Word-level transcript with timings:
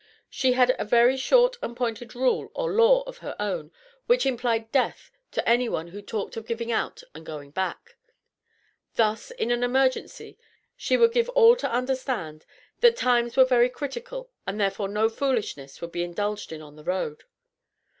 She 0.31 0.53
had 0.53 0.75
a 0.79 0.83
very 0.83 1.15
short 1.15 1.57
and 1.61 1.77
pointed 1.77 2.15
rule 2.15 2.49
or 2.55 2.71
law 2.71 3.03
of 3.03 3.19
her 3.19 3.35
own, 3.39 3.71
which 4.07 4.25
implied 4.25 4.71
death 4.71 5.11
to 5.33 5.47
any 5.47 5.65
who 5.67 6.01
talked 6.01 6.35
of 6.35 6.47
giving 6.47 6.71
out 6.71 7.03
and 7.13 7.23
going 7.23 7.51
back. 7.51 7.97
Thus, 8.95 9.29
in 9.29 9.51
an 9.51 9.61
emergency 9.63 10.39
she 10.75 10.97
would 10.97 11.11
give 11.13 11.29
all 11.29 11.55
to 11.55 11.71
understand 11.71 12.47
that 12.79 12.95
"times 12.97 13.37
were 13.37 13.45
very 13.45 13.69
critical 13.69 14.31
and 14.47 14.59
therefore 14.59 14.87
no 14.87 15.07
foolishness 15.07 15.81
would 15.81 15.91
be 15.91 16.01
indulged 16.01 16.51
in 16.51 16.63
on 16.63 16.77
the 16.77 16.83
road." 16.83 17.25